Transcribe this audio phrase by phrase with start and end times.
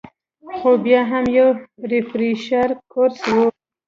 [0.57, 1.47] خو بيا هم يو
[1.91, 3.43] ريفرېشر کورس وۀ-